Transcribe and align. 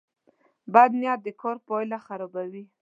بد 0.73 0.91
نیت 0.99 1.19
د 1.23 1.27
کار 1.41 1.55
پایله 1.67 1.97
خرابوي. 2.05 2.63